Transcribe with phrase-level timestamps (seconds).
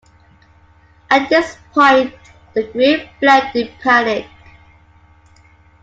[1.11, 2.15] At this point
[2.55, 4.25] the group fled in panic.